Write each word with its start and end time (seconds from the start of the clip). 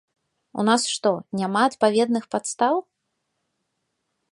У 0.61 0.63
нас 0.69 0.85
што, 0.93 1.11
няма 1.41 1.61
адпаведных 1.71 2.23
падстаў? 2.37 2.75